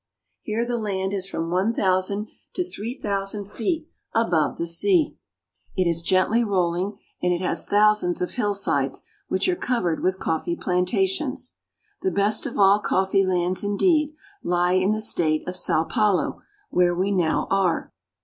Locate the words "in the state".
14.81-15.47